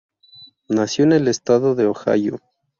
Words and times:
Nació 0.67 1.03
en 1.05 1.11
el 1.11 1.27
estado 1.27 1.75
de 1.75 1.85
Ohio. 1.85 2.39